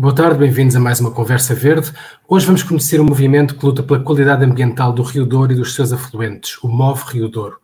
[0.00, 1.92] Boa tarde, bem-vindos a mais uma Conversa Verde.
[2.28, 5.74] Hoje vamos conhecer o movimento que luta pela qualidade ambiental do Rio Douro e dos
[5.74, 7.58] seus afluentes, o MOVE Rio Douro.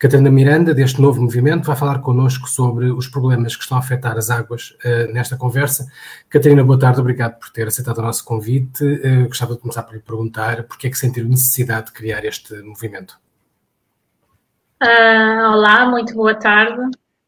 [0.00, 4.16] Catarina Miranda, deste novo movimento, vai falar connosco sobre os problemas que estão a afetar
[4.16, 5.86] as águas uh, nesta conversa.
[6.26, 8.82] Catarina, boa tarde, obrigado por ter aceitado o nosso convite.
[8.82, 12.24] Uh, gostava de começar por lhe perguntar por que é que sentiu necessidade de criar
[12.24, 13.20] este movimento.
[14.82, 16.80] Uh, olá, muito boa tarde.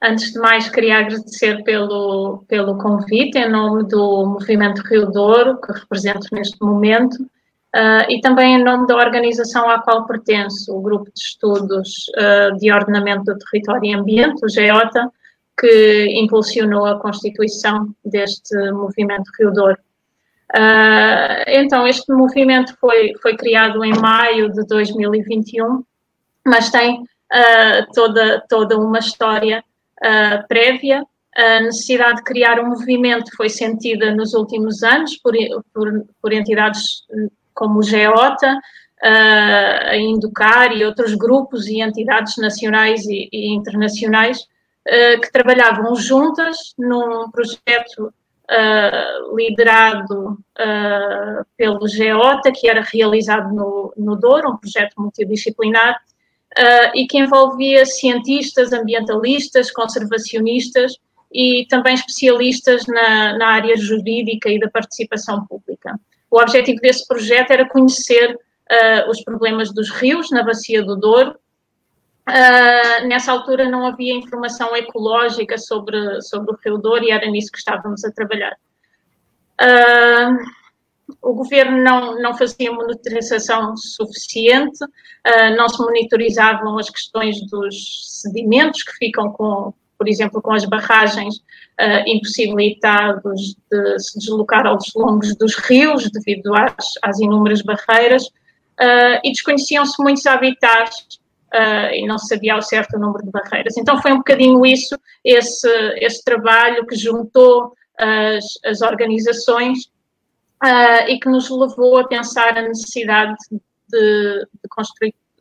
[0.02, 5.72] Antes de mais, queria agradecer pelo, pelo convite em nome do Movimento Rio Douro, que
[5.72, 7.18] represento neste momento,
[7.74, 12.56] uh, e também em nome da organização à qual pertenço, o Grupo de Estudos uh,
[12.56, 15.10] de Ordenamento do Território e Ambiente, o GEOTA,
[15.58, 19.78] que impulsionou a constituição deste Movimento Rio Douro.
[20.54, 25.82] Uh, então, este movimento foi, foi criado em maio de 2021,
[26.46, 27.04] mas tem
[27.94, 29.64] toda, toda uma história
[30.48, 31.02] prévia.
[31.34, 35.32] A necessidade de criar um movimento foi sentida nos últimos anos por,
[35.72, 37.06] por, por entidades
[37.54, 44.40] como o GEOTA, uh, a Inducar e outros grupos e entidades nacionais e, e internacionais
[44.40, 48.12] uh, que trabalhavam juntas num projeto
[48.50, 55.96] Uh, liderado uh, pelo GEOTA, que era realizado no, no Douro, um projeto multidisciplinar,
[56.58, 60.96] uh, e que envolvia cientistas, ambientalistas, conservacionistas
[61.32, 65.98] e também especialistas na, na área jurídica e da participação pública.
[66.32, 71.38] O objetivo desse projeto era conhecer uh, os problemas dos rios na bacia do Douro.
[72.26, 77.52] Uh, nessa altura não havia informação ecológica sobre, sobre o Rio Douro e era nisso
[77.52, 78.56] que estávamos a trabalhar.
[79.60, 80.38] Uh,
[81.20, 84.78] o governo não, não fazia monitorização suficiente,
[85.56, 91.36] não se monitorizavam as questões dos sedimentos que ficam com, por exemplo, com as barragens
[91.36, 99.20] uh, impossibilitados de se deslocar aos longos dos rios devido às, às inúmeras barreiras uh,
[99.22, 101.22] e desconheciam-se muitos habitats
[101.54, 103.76] Uh, e não se sabia ao certo o número de barreiras.
[103.76, 109.80] Então foi um bocadinho isso, esse, esse trabalho que juntou as, as organizações
[110.64, 114.68] uh, e que nos levou a pensar a necessidade de, de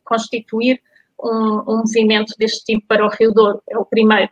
[0.04, 0.82] constituir
[1.18, 3.62] um, um, movimento deste tipo para o Rio Douro.
[3.70, 4.30] É o primeiro.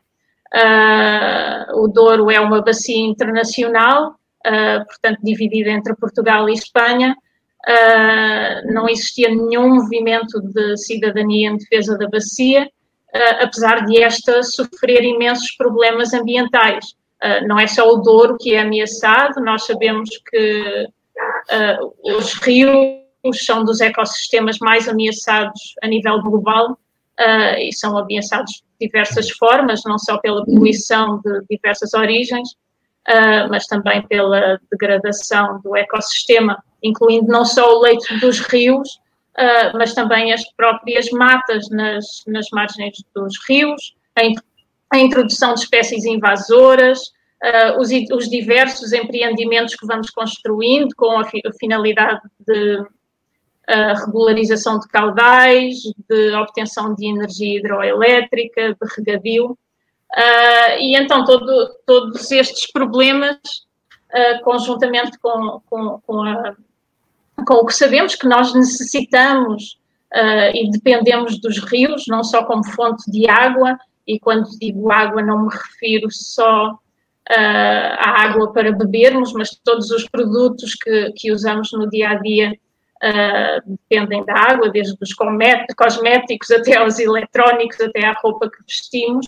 [0.53, 4.17] Uh, o Douro é uma bacia internacional,
[4.47, 7.17] uh, portanto, dividida entre Portugal e Espanha.
[7.69, 12.69] Uh, não existia nenhum movimento de cidadania em defesa da bacia,
[13.41, 16.95] apesar de esta sofrer imensos problemas ambientais.
[17.45, 20.87] Não é só o Douro que é ameaçado, nós sabemos que
[22.05, 26.79] os rios são dos ecossistemas mais ameaçados a nível global
[27.21, 32.57] uh, e são ameaçados de diversas formas, não só pela poluição de diversas origens,
[33.49, 39.01] mas também pela degradação do ecossistema, incluindo não só o leito dos rios,
[39.75, 43.97] mas também as próprias matas nas, nas margens dos rios,
[44.91, 47.01] a introdução de espécies invasoras,
[47.43, 52.85] uh, os, os, diversos empreendimentos que vamos construindo com a, fi, a finalidade de
[53.71, 55.77] uh, regularização de caudais,
[56.09, 59.51] de obtenção de energia hidroelétrica, de regadio.
[59.51, 63.39] Uh, e então todo, todos estes problemas,
[64.43, 66.57] conjuntamente com, com, com, a,
[67.47, 69.79] com, o que sabemos que nós necessitamos
[70.53, 75.45] e dependemos dos rios, não só como fonte de água, e quando digo água não
[75.45, 76.77] me refiro só
[77.31, 82.15] uh, à água para bebermos, mas todos os produtos que, que usamos no dia a
[82.17, 82.59] dia
[83.03, 89.27] uh, dependem da água, desde os cosméticos até aos eletrónicos, até à roupa que vestimos.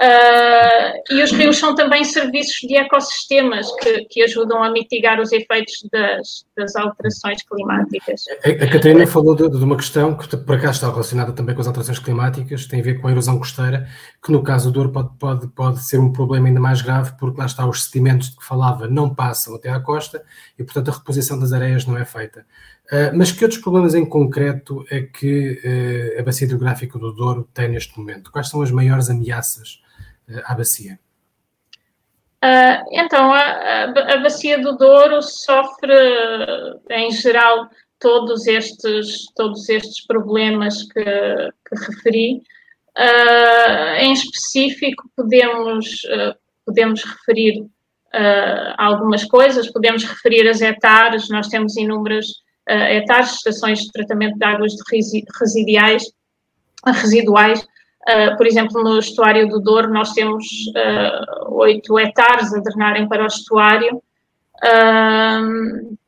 [0.00, 5.30] Uh, e os rios são também serviços de ecossistemas que, que ajudam a mitigar os
[5.30, 8.24] efeitos das, das alterações climáticas.
[8.42, 11.60] A, a Catarina falou de, de, uma questão que por acaso está relacionada também com
[11.60, 13.86] as alterações climáticas, tem a ver com a erosão costeira,
[14.24, 17.38] que no caso do Douro pode, pode, pode ser um problema ainda mais grave, porque
[17.38, 20.24] lá está os sedimentos de que falava não passam até à costa
[20.58, 22.46] e, portanto, a reposição das areias não é feita.
[22.90, 25.60] Uh, mas que outros problemas em concreto é que
[26.16, 28.32] uh, a bacia hidrográfica do Douro tem neste momento?
[28.32, 29.80] Quais são as maiores ameaças
[30.44, 30.98] à bacia?
[32.42, 35.92] Uh, então, a, a, bacia do Douro sofre,
[36.88, 42.42] em geral, todos estes, todos estes problemas que, que referi.
[42.98, 46.34] Uh, em específico, podemos, uh,
[46.64, 47.66] podemos referir
[48.76, 52.26] algumas coisas, podemos referir as hectares, nós temos inúmeras
[52.70, 56.04] hectares, estações de tratamento de águas de residuais,
[56.86, 57.66] residuais
[58.08, 60.46] Uh, por exemplo, no estuário do Douro, nós temos
[61.48, 64.02] uh, 8 hectares a drenarem para o estuário
[64.64, 65.98] uh,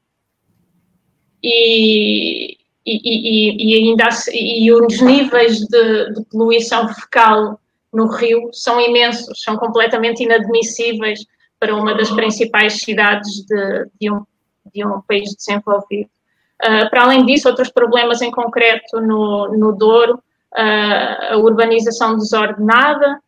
[1.43, 2.57] e, e,
[2.87, 7.61] e, e, ainda e os níveis de, de, poluição fecal
[7.93, 11.21] no rio são imensos, são completamente inadmissíveis
[11.61, 14.25] para uma das principais cidades de, de, um,
[14.75, 16.09] de um, país desenvolvido.
[16.63, 20.23] Uh, para além disso, outros problemas em concreto no, no Douro
[20.55, 23.19] a urbanização desordenada,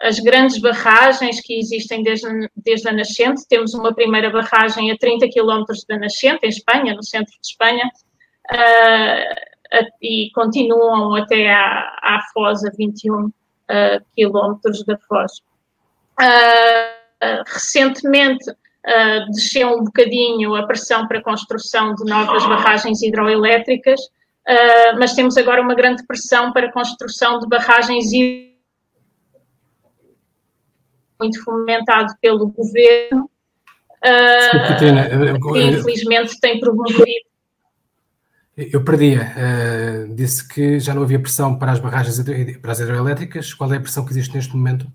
[0.00, 3.48] as grandes barragens que existem desde, desde a nascente.
[3.48, 7.90] Temos uma primeira barragem a 30 quilómetros da nascente, em Espanha, no centro de Espanha,
[10.02, 13.30] e continuam até à, à Foz, a 21
[14.14, 15.40] quilómetros da Foz.
[17.46, 18.44] recentemente,
[19.32, 25.36] desceu um bocadinho a pressão para a construção de novas barragens hidroelétricas, uh, mas temos
[25.36, 28.06] agora uma grande pressão para a construção de barragens
[31.20, 33.30] muito fomentado pelo governo,
[34.04, 37.26] uh, que infelizmente tem promovido.
[38.56, 39.32] Eu perdia.
[39.36, 42.18] Uh, disse que já não havia pressão para as barragens
[42.62, 43.52] para as hidroelétricas.
[43.52, 44.86] Qual é a pressão que existe neste momento?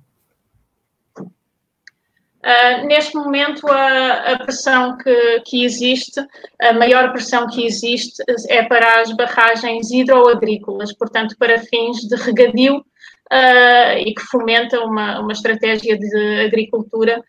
[2.41, 6.19] Uh, neste momento, a, a pressão que, que, existe,
[6.59, 12.77] a maior pressão que existe é para as barragens hidroagrícolas, portanto, para fins de regadio
[12.77, 17.23] uh, e que fomenta uma, uma estratégia de agricultura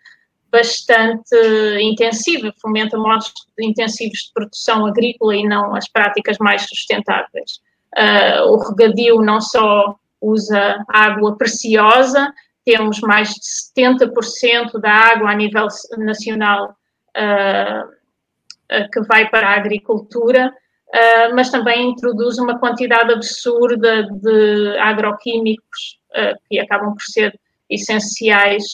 [0.51, 1.37] bastante
[1.81, 7.61] intensiva, fomenta modos intensivos de produção agrícola e não as práticas mais sustentáveis.
[7.97, 12.33] Uh, o regadio não só usa água preciosa,
[12.65, 13.41] temos mais de
[13.77, 15.67] 70% da água a nível
[15.99, 16.77] nacional
[17.17, 24.79] uh, uh, que vai para a agricultura, uh, mas também introduz uma quantidade absurda de
[24.79, 26.01] agroquímicos
[26.47, 28.65] que acabam por ser essenciais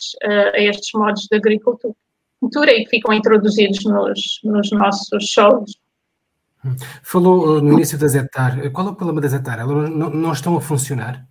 [0.53, 1.95] a estes modos de agricultura
[2.73, 5.79] e que ficam introduzidos nos, nos nossos solos.
[7.01, 8.73] Falou no início da Zetar.
[8.73, 9.61] Qual é o problema da Zetar?
[9.61, 11.25] Elas não, não estão a funcionar?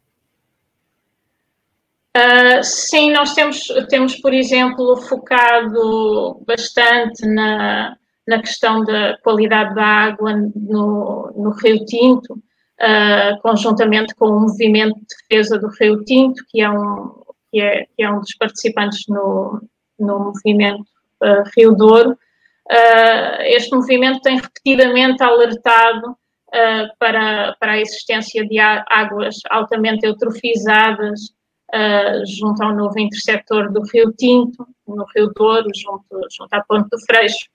[2.17, 7.95] Uh, sim, nós temos, temos, por exemplo, focado bastante na,
[8.27, 14.95] na questão da qualidade da água no, no Rio Tinto, uh, conjuntamente com o movimento
[14.95, 17.21] de defesa do Rio Tinto, que é um,
[17.51, 19.61] que é, que é um dos participantes no,
[19.99, 20.89] no movimento
[21.21, 22.17] uh, Rio Douro.
[23.41, 26.17] este movimento tem repetidamente alertado
[26.99, 31.37] para, para a existência de águas altamente eutrofizadas
[31.73, 36.89] uh, junto ao novo interceptor do Rio Tinto, no Rio Douro, junto, junto à Ponte
[36.89, 37.47] do Freixo.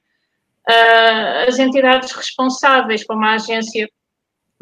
[0.68, 3.88] Uh, as entidades responsáveis, como a Agência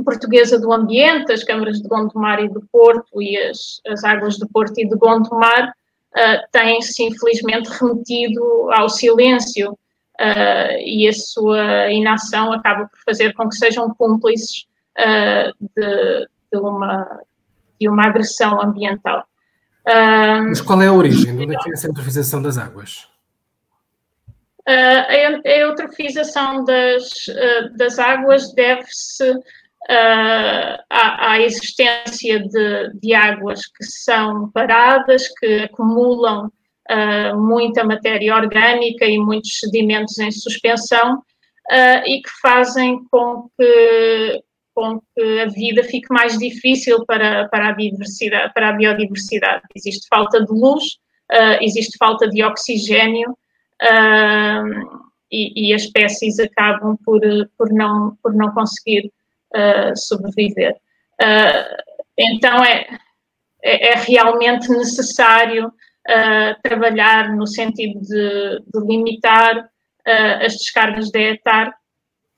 [0.02, 4.48] Portuguesa do Ambiente, as câmaras de Gondomar e do Porto e as, as águas do
[4.48, 12.50] Porto e de Gondomar, uh, têm-se infelizmente remetido ao silêncio uh, e a sua inação
[12.52, 14.66] acaba por fazer com que sejam cúmplices
[15.76, 17.20] de, de, uma,
[17.80, 19.24] de uma agressão ambiental.
[19.84, 21.36] Mas qual é a origem?
[21.36, 23.08] De onde é que é essa eutrofização das águas?
[24.68, 33.62] Uh, a eutrofização das, uh, das águas deve-se uh, à, à, existência de, de, águas
[33.66, 36.50] que são paradas, que acumulam
[37.36, 41.22] muita matéria orgânica e muitos sedimentos em suspensão
[42.04, 44.42] e que fazem com que
[44.80, 49.62] com que a vida fique mais difícil para, para, a, biodiversidade, para a biodiversidade.
[49.76, 50.94] Existe falta de luz,
[51.30, 57.20] uh, existe falta de oxigênio uh, e, e, as espécies acabam por,
[57.58, 59.12] por, não, por não conseguir
[59.54, 60.74] uh, sobreviver.
[62.18, 62.86] então é,
[63.62, 65.70] é, é, realmente necessário
[66.62, 69.68] trabalhar no sentido de, de limitar
[70.42, 71.74] as descargas de etar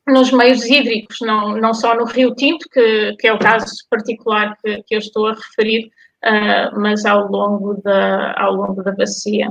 [0.07, 4.57] nos meios hídricos, não, não só no Rio Tinto, que, que é o caso particular
[4.61, 5.91] que, que eu estou a referir,
[6.25, 9.51] uh, mas ao longo, da, ao longo da bacia.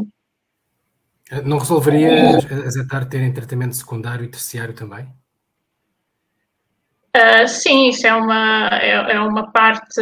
[1.46, 5.08] Não resolveria as ETAR terem tratamento secundário e terciário também?
[7.16, 10.02] Uh, sim, isso é uma, é, é, uma parte,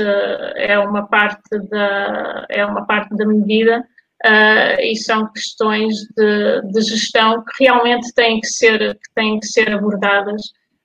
[0.56, 3.84] é uma parte da, é uma parte da medida
[4.26, 9.48] uh, e são questões de, de, gestão que realmente têm que ser, que têm que
[9.48, 10.42] ser abordadas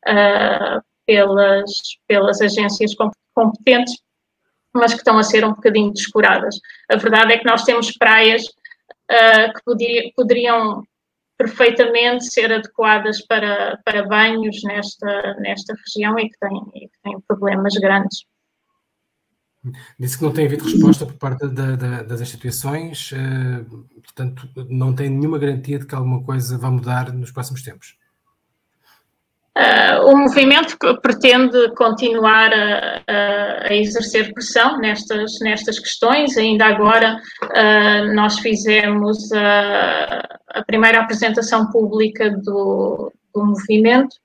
[0.09, 1.71] uh, pelas,
[2.07, 2.93] pelas agências
[3.35, 3.95] competentes,
[4.73, 6.57] mas que estão a ser um bocadinho descuradas.
[6.91, 10.83] A verdade é que nós temos praias uh, que podia, poderiam
[11.37, 17.21] perfeitamente ser adequadas para, para banhos nesta, nesta região e que têm, e que têm
[17.27, 18.25] problemas grandes.
[19.99, 23.65] Disse que não tem havido resposta por parte da, da, das instituições, uh,
[24.03, 27.97] portanto, não tem nenhuma garantia de que alguma coisa vai mudar nos próximos tempos.
[29.57, 36.37] Uh, o movimento pretende continuar a, a, a, exercer pressão nestas, nestas questões.
[36.37, 44.17] Ainda agora, uh, nós fizemos a, a, primeira apresentação pública do, do movimento.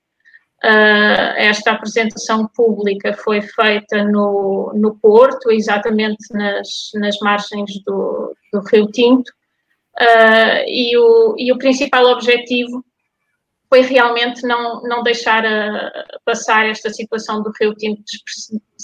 [0.62, 8.60] Uh, esta apresentação pública foi feita no, no Porto, exatamente nas, nas margens do, do
[8.70, 9.32] Rio Tinto,
[10.66, 12.82] e, o, e o principal objetivo
[13.70, 15.92] foi realmente não, não deixar a,
[16.24, 18.02] passar esta situação do Rio Tinto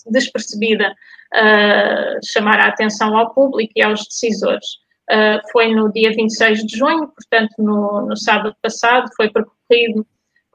[0.07, 0.93] despercebida,
[1.35, 4.67] uh, chamar a atenção ao público e aos decisores.
[5.11, 10.07] Uh, foi no dia 26 de junho, portanto, no, no sábado passado, foi percorrido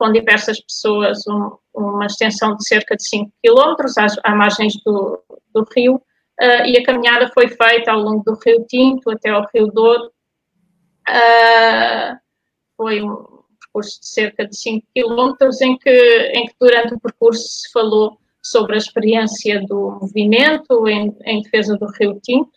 [0.01, 5.24] com diversas pessoas um, uma extensão de cerca de 5 quilómetros às, às margens do,
[5.53, 5.98] do rio,
[6.41, 10.12] uh, e a caminhada foi feita ao longo do Rio Tinto até ao Rio Douro.
[11.08, 12.17] Uh,
[12.75, 17.43] foi um, percurso de cerca de 5 quilómetros, em que, em que durante o percurso
[17.43, 22.50] se falou sobre a experiência do movimento em, em defesa do Rio Tinto,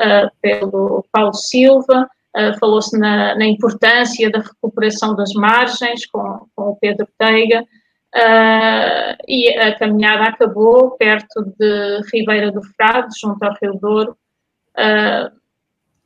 [0.00, 6.70] uh, pelo Paulo Silva, uh, falou-se na, na, importância da recuperação das margens com, com
[6.70, 13.56] o Pedro Teiga, uh, e a caminhada acabou perto de Ribeira do Frade, junto ao
[13.60, 14.16] Rio Douro,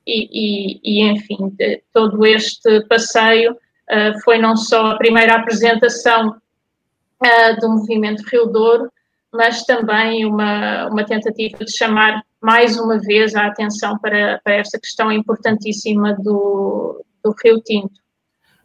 [0.06, 1.54] e, e, e, enfim,
[1.92, 8.90] todo este passeio uh, foi não só a primeira apresentação uh, do movimento Rio Douro,
[9.32, 14.78] mas também uma, uma tentativa de chamar mais uma vez a atenção para, para esta
[14.78, 18.02] questão importantíssima do, do Rio Tinto.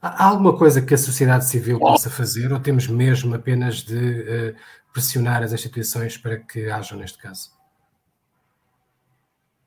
[0.02, 4.56] Há alguma coisa que a sociedade civil possa fazer ou temos mesmo apenas de uh,
[4.92, 7.52] pressionar as instituições para que hajam neste caso?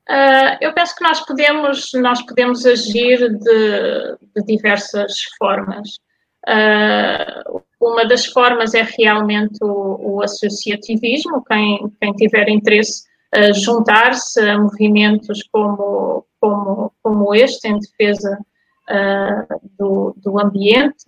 [0.09, 5.88] Uh, eu penso que nós podemos, nós podemos agir de, de diversas formas.
[6.49, 14.41] Uh, uma das formas é realmente o, o associativismo, quem, quem tiver interesse uh, juntar-se
[14.41, 18.39] a movimentos como, como, como este, em defesa
[18.89, 21.05] uh, do, do ambiente.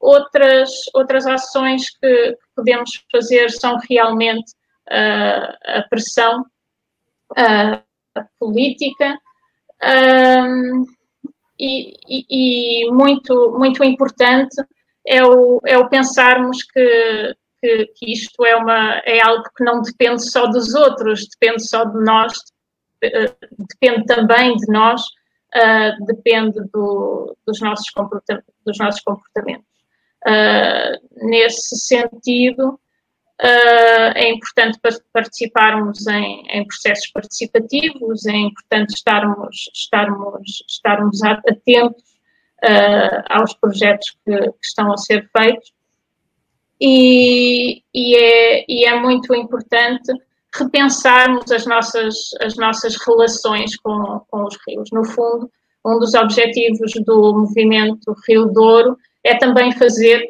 [0.00, 4.52] outras, outras ações que, que podemos fazer são realmente
[4.90, 6.44] a pressão
[7.32, 7.82] uh,
[8.38, 9.18] política
[9.82, 10.84] um,
[11.58, 14.56] e, e, e, muito, muito importante
[15.06, 19.82] é o, é o pensarmos que, que, que, isto é, uma, é algo que não
[19.82, 22.34] depende só dos outros, depende só de nós,
[23.00, 27.86] depende também de nós, uh, depende do, dos, nossos.
[28.64, 29.66] Dos nossos comportamentos.
[30.26, 32.78] Uh, nesse sentido,
[33.40, 34.80] Uh, é importante
[35.12, 42.02] participarmos em, em, processos participativos, é importante estarmos, estarmos, estarmos atentos
[42.64, 45.72] uh, aos projetos que, que, estão a ser feitos
[46.80, 50.12] e, e, é, e, é, muito importante
[50.54, 54.90] repensarmos as nossas, as nossas relações com, com os rios.
[54.92, 55.50] No fundo,
[55.84, 60.24] um dos objetivos do movimento Rio Douro é também fazer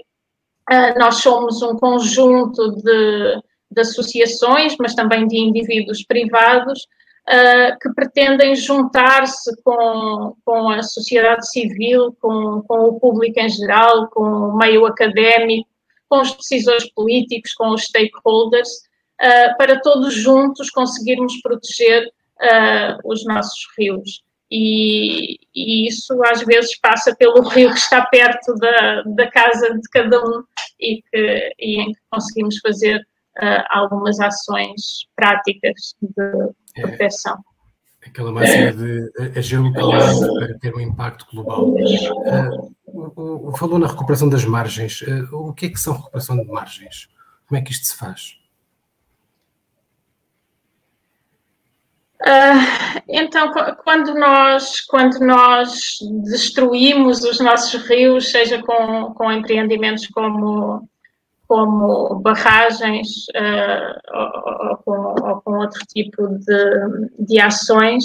[0.70, 3.40] Uh, nós somos um conjunto de,
[3.70, 6.82] de, associações, mas também de indivíduos privados,
[7.26, 14.08] uh, que pretendem juntar-se com, com a sociedade civil, com, com o público em geral,
[14.08, 15.70] com o meio académico,
[16.08, 18.68] com os decisores políticos, com os stakeholders,
[19.20, 22.10] uh, para todos juntos conseguirmos proteger
[23.04, 29.02] os nossos rios e, e, isso às vezes passa pelo rio que está perto da,
[29.02, 30.42] da casa de cada um
[30.80, 37.38] e, que, e em que conseguimos fazer uh, algumas ações práticas de proteção.
[38.02, 41.68] É, aquela máxima de agir localmente para ter um impacto global.
[41.68, 42.74] Uh,
[43.58, 45.02] falou na recuperação das margens.
[45.02, 47.08] Uh, o que é que são recuperação de margens?
[47.46, 48.38] Como é que isto se faz?
[52.20, 53.52] Uh, então,
[53.84, 60.88] quando nós, quando nós destruímos os nossos rios, seja com, com empreendimentos como,
[61.46, 68.04] como barragens uh, ou, ou, com, ou, com, outro tipo de, de ações,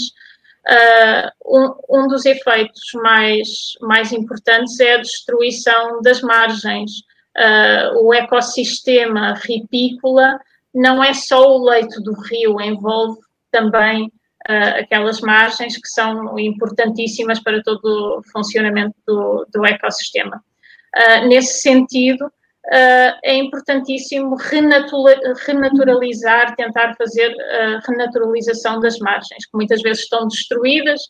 [0.67, 3.47] uh, um, um, dos efeitos mais,
[3.81, 6.91] mais importantes é a destruição das margens.
[7.95, 10.39] o ecossistema ripícola
[10.73, 13.19] não é só o leito do rio, envolve
[13.51, 14.11] também
[14.49, 20.43] uh, aquelas margens que são importantíssimas para todo o funcionamento do, do ecossistema.
[20.95, 22.31] Uh, nesse sentido,
[22.67, 24.35] uh, é importantíssimo
[25.45, 31.01] renaturalizar, tentar fazer a renaturalização das margens, que muitas vezes estão destruídas,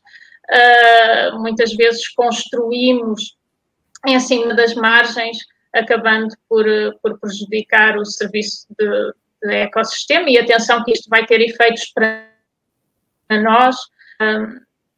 [1.36, 3.38] muitas vezes construímos
[4.06, 5.38] em cima das margens,
[5.72, 6.66] acabando por,
[7.02, 10.30] por prejudicar o serviço de, de ecossistema.
[10.30, 12.28] E atenção que isto vai ter efeitos para
[13.42, 13.78] nós,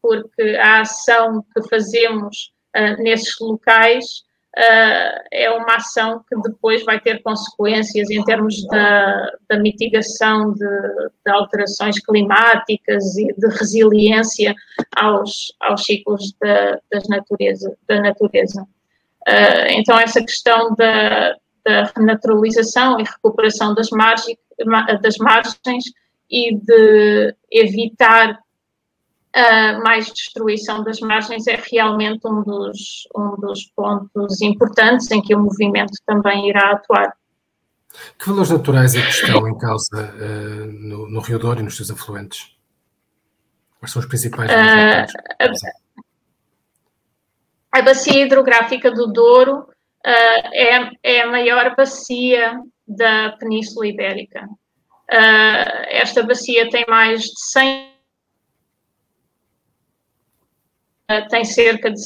[0.01, 2.51] porque a ação que fazemos
[2.97, 4.24] nesses locais
[4.57, 10.65] é uma ação que depois vai ter consequências em termos da, da mitigação de,
[11.25, 14.55] de, alterações climáticas e de resiliência
[14.95, 18.61] aos, aos ciclos da, natureza, da natureza.
[19.27, 21.35] Uh, então, essa questão da,
[21.65, 23.89] da renaturalização e recuperação das,
[25.01, 25.83] das margens
[26.29, 28.39] e de evitar
[29.35, 35.35] uh, mais destruição das margens é realmente um dos, um dos pontos importantes em que
[35.35, 37.13] o movimento também irá atuar.
[38.19, 41.77] Que valores naturais é que estão em causa uh, no, no, Rio Douro e nos
[41.77, 42.55] seus afluentes?
[43.79, 44.51] Quais são os principais?
[44.51, 45.05] Uh,
[47.71, 49.67] a, a, bacia hidrográfica do Douro uh,
[50.05, 54.45] é, é a maior bacia da Península Ibérica.
[55.11, 57.95] Uh, esta bacia tem mais de 100, uh,
[61.29, 62.01] tem cerca de,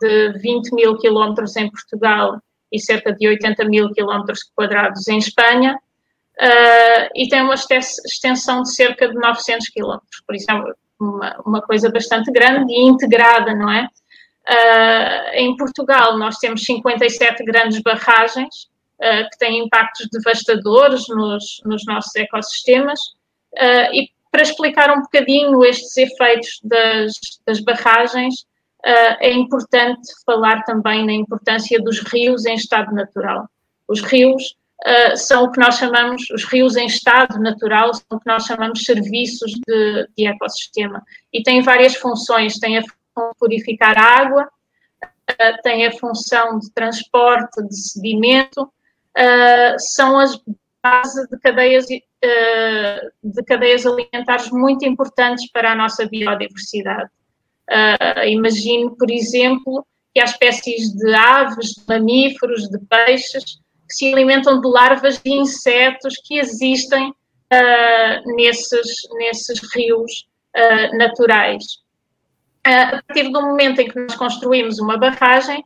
[0.00, 2.40] de 20 mil quilómetros em Portugal
[2.74, 8.74] e cerca de 80 mil quilómetros quadrados em Espanha, uh, e tem uma extensão de
[8.74, 10.54] cerca de 900 quilómetros, por isso é
[11.00, 13.88] uma, uma coisa bastante grande e integrada, não é?
[14.46, 18.68] Uh, em Portugal, nós temos 57 grandes barragens,
[19.00, 23.00] uh, que têm impactos devastadores nos, nos nossos ecossistemas.
[23.92, 27.12] E para explicar um bocadinho estes efeitos das,
[27.46, 28.34] das barragens,
[28.84, 33.48] uh, é importante falar também na importância dos rios em estado natural.
[33.86, 38.20] Os rios Uh, são o que nós chamamos, os rios em estado natural, são o
[38.20, 41.02] que nós chamamos serviços de, de ecossistema.
[41.32, 46.58] E têm várias funções, têm a função de purificar a água, uh, têm a função
[46.58, 48.70] de transporte de sedimento,
[49.78, 50.38] são as
[50.84, 57.08] bases de cadeias, uh, de cadeias alimentares muito importantes para a nossa biodiversidade.
[57.70, 64.12] Uh, imagino, por exemplo, que há espécies de aves, de mamíferos, de peixes que se
[64.12, 70.28] alimentam de larvas de insetos que existem uh, nesses, nesses rios
[70.92, 71.64] naturais.
[72.62, 75.64] A partir do momento em que nós construímos uma barragem,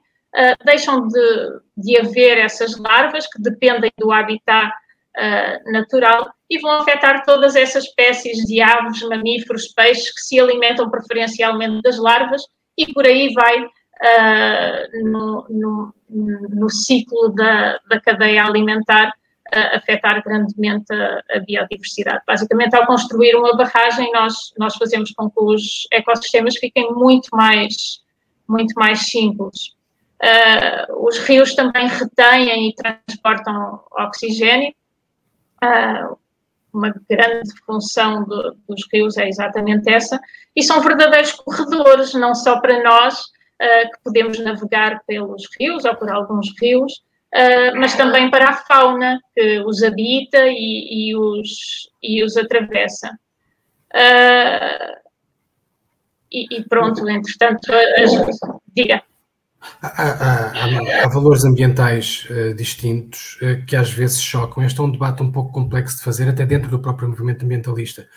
[0.65, 4.73] deixam de, de haver essas larvas que dependem do habitat
[5.19, 10.89] uh, natural e vão afetar todas essas espécies de aves, mamíferos, peixes que se alimentam
[10.91, 12.43] preferencialmente das larvas
[12.77, 19.13] e por aí vai uh, no, no, no, ciclo da, da cadeia alimentar
[19.51, 22.23] afetar grandemente a, a, biodiversidade.
[22.27, 28.03] Basicamente, ao construir uma barragem, nós, nós fazemos com que os ecossistemas fiquem muito mais,
[28.47, 29.73] muito mais simples.
[30.23, 34.75] Uh, os rios também retêm e transportam oxigênio.
[35.63, 36.17] Uh,
[36.73, 40.21] uma grande função do, dos rios é exatamente essa.
[40.55, 45.95] E são verdadeiros corredores, não só para nós, uh, que podemos navegar pelos rios ou
[45.97, 47.03] por alguns rios,
[47.77, 53.11] mas também para a fauna que os habita e, e os, e os atravessa.
[56.33, 58.13] E, e, pronto, entretanto, as,
[58.75, 59.03] diga.
[59.83, 64.63] Há, há, há, valores ambientais uh, distintos uh, que às vezes chocam.
[64.65, 68.09] Este é um debate um pouco complexo de fazer, até dentro do próprio movimento ambientalista.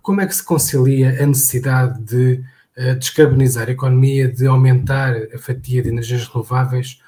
[0.00, 2.44] Como é que se concilia a necessidade de
[2.78, 7.00] uh, descarbonizar a economia, de aumentar a fatia de energias renováveis,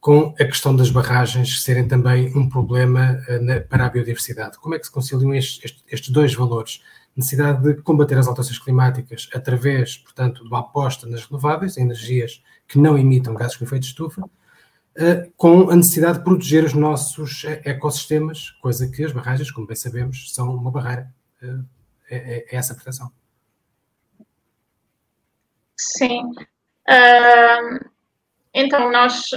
[0.00, 4.58] com a questão das barragens serem também um problema na, para a biodiversidade?
[4.58, 6.82] Como é que se conciliam estes, estes, estes dois valores?
[7.16, 12.98] Necessidade de combater as alterações climáticas através, portanto, da aposta nas renováveis, energias que não
[12.98, 17.62] emitam gases com efeito de estufa, uh, com a necessidade de proteger os nossos eh,
[17.64, 21.08] ecossistemas, coisa que as barragens, como bem sabemos, são uma barreira.
[21.42, 21.64] Uh,
[22.10, 23.10] é, é, essa proteção.
[25.76, 26.22] Sim.
[26.88, 27.90] Uh,
[28.52, 29.30] então, nós,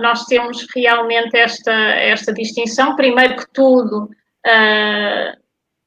[0.00, 2.96] nós, temos realmente esta, esta distinção.
[2.96, 4.04] Primeiro que tudo,
[4.46, 5.43] uh,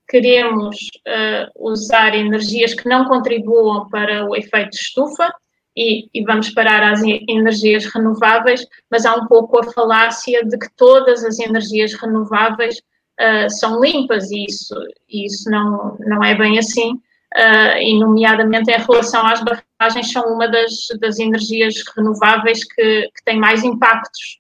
[0.07, 5.31] queremos uh, usar energias que não contribuam para o efeito estufa,
[5.75, 10.67] e, e, vamos parar às energias renováveis, mas há um pouco a falácia de que
[10.75, 14.73] todas as energias renováveis uh, são limpas e isso,
[15.07, 16.93] isso não, não é bem assim.
[16.93, 23.23] uh, e nomeadamente em relação às barragens, são uma das, das energias renováveis que, que
[23.23, 24.39] tem mais impactos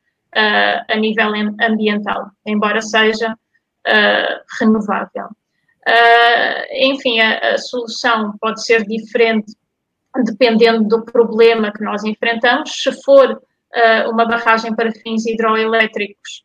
[0.89, 3.35] a nível ambiental, embora seja
[5.87, 9.53] uh, enfim, a, a solução pode ser diferente
[10.23, 12.71] dependendo do problema que nós enfrentamos.
[12.71, 13.39] Se for
[14.09, 16.43] uma barragem para fins hidroelétricos,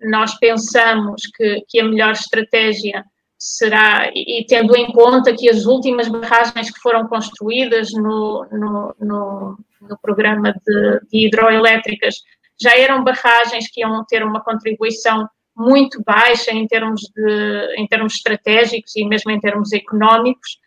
[0.00, 3.04] nós pensamos que, que, a melhor estratégia
[3.38, 9.58] será, e tendo em conta que as últimas barragens que foram construídas no, no, no,
[9.80, 12.16] no programa de, de, hidroelétricas
[12.60, 15.26] já eram barragens que iam ter uma contribuição
[15.60, 20.58] muito baixa em termos, de, em termos estratégicos e mesmo em termos económicos,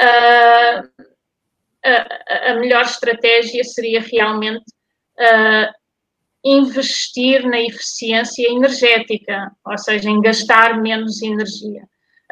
[0.00, 1.06] uh,
[1.84, 4.64] a, a, melhor estratégia seria realmente
[5.18, 5.72] uh,
[6.44, 11.82] investir na eficiência energética, ou seja, em gastar menos energia.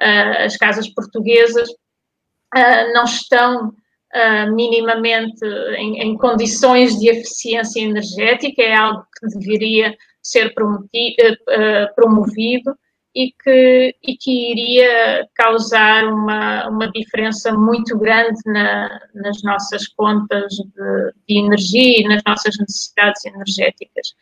[0.01, 1.69] Uh, as casas portuguesas
[2.93, 5.45] não estão uh, minimamente
[5.77, 10.55] em, em, condições de eficiência energética, é algo que deveria ser
[11.95, 12.77] promovido
[13.15, 20.53] e que, e que iria causar uma, uma diferença muito grande na, nas nossas contas
[20.53, 24.15] de, de, energia e nas nossas necessidades energéticas.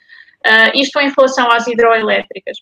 [0.74, 2.56] isto em relação às hidroelétricas.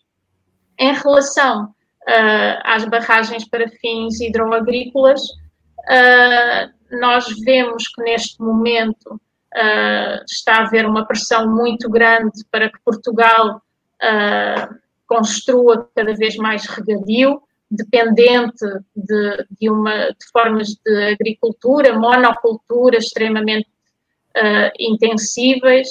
[0.78, 1.72] Em relação
[2.06, 5.20] uh, às barragens para fins hidroagrícolas.
[5.20, 9.20] Uh, nós vemos que neste momento
[9.56, 13.60] uh, está a haver uma pressão muito grande para que Portugal
[15.06, 17.40] construa cada vez mais regadio,
[17.70, 23.66] dependente de, de, uma, de formas de agricultura, monocultura extremamente
[24.78, 25.88] intensíveis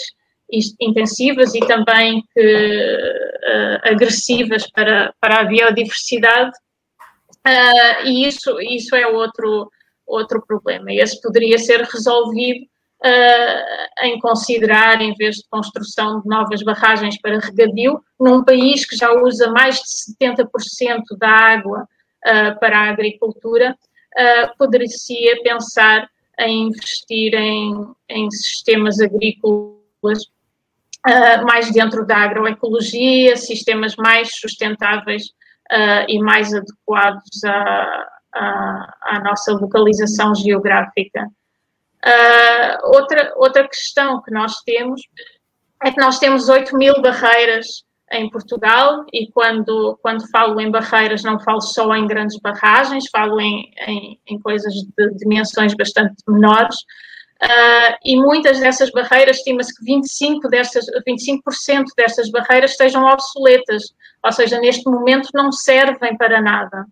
[0.79, 6.51] intensivas e também que, uh, agressivas para, para a biodiversidade.
[7.45, 9.71] Uh, e isso, isso é outro,
[10.05, 10.91] outro problema.
[10.93, 12.67] Esse poderia ser resolvido
[13.03, 18.95] uh, em considerar, em vez de construção de novas barragens para regadio, num país que
[18.95, 21.87] já usa mais de 70% da água
[22.59, 23.77] para a agricultura,
[24.57, 24.87] poderia
[25.43, 30.23] pensar em investir em, em sistemas agrícolas
[31.05, 35.23] uh, mais dentro da agroecologia, sistemas mais sustentáveis
[35.71, 37.43] uh, e mais adequados
[38.33, 41.27] à nossa localização geográfica.
[42.05, 45.01] Uh, outra, outra questão que nós temos
[45.83, 51.23] é que nós temos 8 mil barreiras em Portugal e quando, quando falo em barreiras
[51.23, 56.77] não falo só em grandes barragens, falo em, em, em coisas de dimensões bastante menores.
[57.43, 61.43] Uh, e muitas dessas barreiras, estima-se que 25%, dessas, 25
[61.97, 63.83] dessas barreiras estejam obsoletas,
[64.23, 66.85] ou seja, neste momento não servem para nada.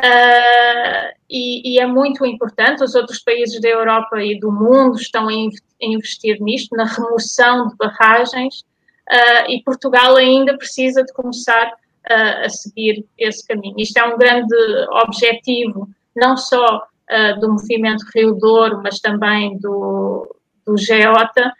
[0.00, 5.28] Uh, e, e, é muito importante, os outros países da Europa e do mundo estão
[5.28, 5.32] a
[5.80, 8.60] investir nisto, na remoção de barragens,
[9.08, 11.72] uh, e Portugal ainda precisa de começar
[12.04, 13.76] a seguir esse caminho.
[13.78, 14.56] Isto é um grande
[15.04, 20.34] objetivo, não só uh, do movimento Rio Douro, mas também do,
[20.66, 21.52] do GEOTA, uh,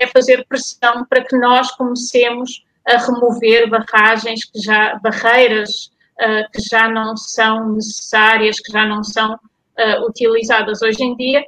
[0.00, 6.60] é fazer pressão para que nós comecemos a remover barragens que já, barreiras uh, que
[6.62, 9.38] já não são necessárias, que já não são
[10.08, 11.46] utilizadas hoje em dia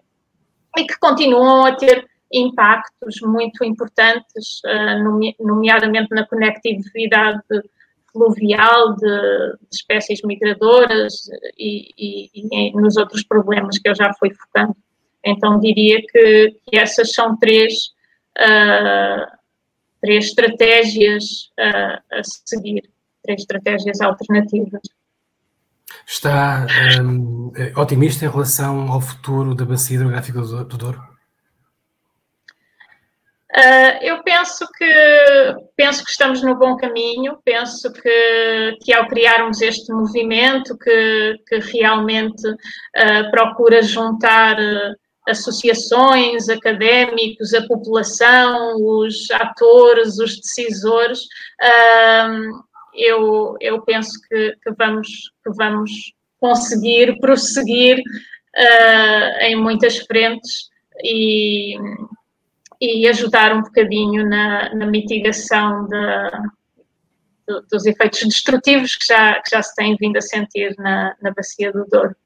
[0.79, 4.63] e que continuam a ter impactos muito importantes,
[5.41, 7.43] nomeadamente na conectividade
[8.13, 11.29] fluvial de, de espécies migradoras
[11.59, 14.77] e, e, e, nos outros problemas que eu já fui focando.
[15.25, 17.91] Então diria que, que essas são três,
[18.39, 19.27] uh,
[20.01, 22.91] três estratégias uh, a seguir,
[23.23, 24.81] três estratégias alternativas.
[26.07, 26.67] Está
[27.03, 31.11] um, otimista em relação ao futuro da bacia hidrográfica do Douro?
[33.57, 39.61] Uh, eu penso que penso que estamos no bom caminho, penso que, que ao criarmos
[39.61, 44.95] este movimento que, que realmente uh, procura juntar uh,
[45.29, 51.19] associações, académicos, a população, os atores, os decisores,
[53.03, 55.09] eu, eu penso que, que, vamos,
[55.45, 55.91] que vamos
[56.39, 58.03] conseguir prosseguir
[59.43, 60.69] em muitas frentes
[61.03, 61.77] e
[62.81, 66.31] e ajudar um bocadinho na, na mitigação de,
[67.71, 71.71] dos efeitos destrutivos que já, que já se têm vindo a sentir na, na bacia
[71.71, 72.17] do Douro.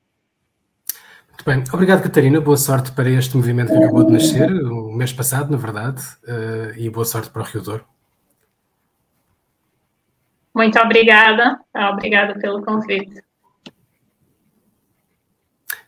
[1.31, 5.13] Muito bem, obrigado Catarina, boa sorte para este movimento que acabou de nascer, o mês
[5.13, 7.85] passado, na verdade, uh, e boa sorte para o Rio Douro.
[10.55, 11.61] Muito obrigada,
[11.93, 13.23] obrigada pelo convite.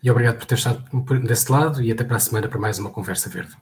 [0.02, 0.84] E obrigado por ter estado
[1.24, 3.56] desse lado e até para a semana para mais uma Conversa Verde.